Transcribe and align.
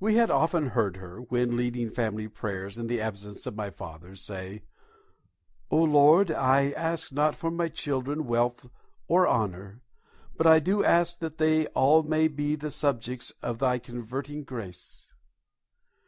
We 0.00 0.16
had 0.16 0.32
often 0.32 0.70
heard 0.70 0.96
her, 0.96 1.20
when 1.22 1.54
leading 1.56 1.88
family 1.88 2.26
prayers 2.26 2.76
in 2.76 2.88
the 2.88 3.00
absence 3.00 3.46
of 3.46 3.54
my 3.54 3.70
father, 3.70 4.16
say, 4.16 4.64
"O 5.70 5.76
Lord, 5.76 6.32
I 6.32 6.72
ask 6.72 7.12
not 7.12 7.36
for 7.36 7.52
my 7.52 7.68
children 7.68 8.26
wealth 8.26 8.68
or 9.06 9.28
honour, 9.28 9.80
but 10.36 10.48
I 10.48 10.58
do 10.58 10.82
ask 10.82 11.20
that 11.20 11.38
they 11.38 11.68
all 11.68 12.02
may 12.02 12.26
be 12.26 12.56
the 12.56 12.72
subjects 12.72 13.30
of 13.42 13.60
Thy 13.60 13.78
converting 13.78 14.42
grace." 14.42 15.14